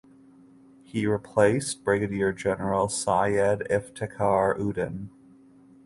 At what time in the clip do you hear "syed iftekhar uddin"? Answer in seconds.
2.89-5.09